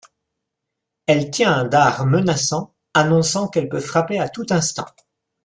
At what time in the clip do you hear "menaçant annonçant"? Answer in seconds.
2.07-3.47